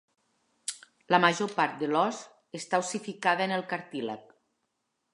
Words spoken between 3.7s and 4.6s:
cartílag.